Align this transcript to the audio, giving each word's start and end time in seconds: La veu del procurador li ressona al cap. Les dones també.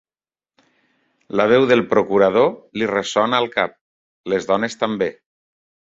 La 1.41 1.45
veu 1.51 1.67
del 1.73 1.83
procurador 1.91 2.49
li 2.81 2.89
ressona 2.95 3.43
al 3.43 3.49
cap. 3.59 3.79
Les 4.35 4.49
dones 4.53 4.79
també. 4.87 5.13